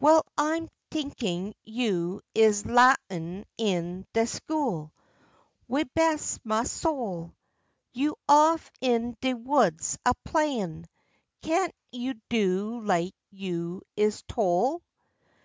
[0.00, 4.92] W'ile I'm t'inkin' you is lahnin' in de school,
[5.66, 7.34] why bless ma soul!
[7.92, 10.86] You off in de woods a playin'.
[11.42, 14.82] Can't you do like you is tole?